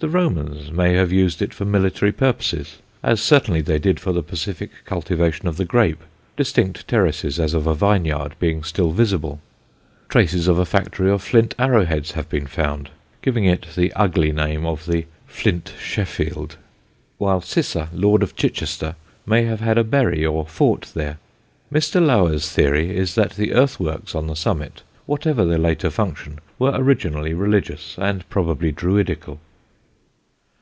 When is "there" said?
20.94-21.16